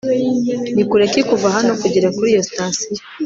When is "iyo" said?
2.33-2.41